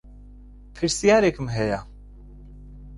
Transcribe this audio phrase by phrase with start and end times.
[0.75, 1.79] پرسیارێکم هەیە